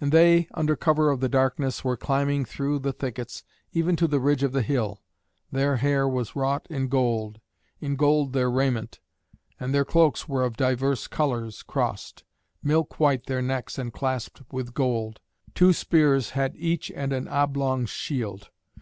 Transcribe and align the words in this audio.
And 0.00 0.12
they, 0.12 0.48
under 0.54 0.76
cover 0.76 1.10
of 1.10 1.20
the 1.20 1.28
darkness, 1.28 1.84
were 1.84 1.98
climbing 1.98 2.46
through 2.46 2.78
the 2.78 2.92
thickets 2.94 3.44
even 3.74 3.96
to 3.96 4.06
the 4.08 4.18
ridge 4.18 4.42
of 4.42 4.52
the 4.52 4.62
hill. 4.62 5.02
Their 5.52 5.76
hair 5.76 6.08
was 6.08 6.34
wrought 6.34 6.66
in 6.70 6.88
gold, 6.88 7.38
in 7.78 7.94
gold 7.94 8.32
their 8.32 8.50
raiment; 8.50 8.98
and 9.60 9.74
their 9.74 9.84
cloaks 9.84 10.26
were 10.26 10.42
of 10.46 10.56
divers 10.56 11.06
colours 11.06 11.62
crossed; 11.62 12.24
milk 12.62 12.98
white 12.98 13.26
their 13.26 13.42
necks 13.42 13.76
and 13.76 13.92
clasped 13.92 14.40
with 14.50 14.72
gold; 14.72 15.20
two 15.54 15.74
spears 15.74 16.30
had 16.30 16.56
each 16.56 16.90
and 16.92 17.12
an 17.12 17.28
oblong 17.28 17.84
shield. 17.84 18.48